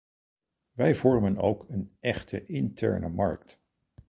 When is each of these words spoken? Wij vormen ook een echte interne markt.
Wij 0.71 0.95
vormen 0.95 1.37
ook 1.37 1.65
een 1.69 1.95
echte 1.99 2.45
interne 2.45 3.09
markt. 3.09 3.61